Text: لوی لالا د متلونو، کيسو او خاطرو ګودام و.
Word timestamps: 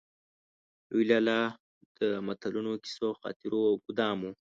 لوی 0.89 1.03
لالا 1.11 1.39
د 1.97 1.99
متلونو، 2.27 2.71
کيسو 2.83 3.03
او 3.09 3.13
خاطرو 3.21 3.61
ګودام 3.83 4.17
و. 4.21 4.31